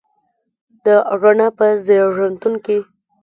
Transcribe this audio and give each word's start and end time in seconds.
د 0.83 0.85
رڼا 1.21 1.47
په 1.57 1.65
زیږنتون 1.85 2.53
کې 2.65 2.77